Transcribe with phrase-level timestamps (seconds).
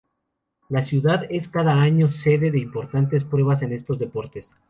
[0.69, 4.55] La ciudad es cada año sede de importantes pruebas en estos deportes.